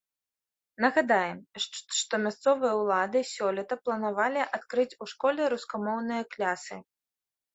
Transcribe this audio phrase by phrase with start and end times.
[0.83, 1.39] Нагадаем,
[2.03, 6.75] што мясцовыя ўлады сёлета планавалі адкрыць у школе рускамоўныя класы.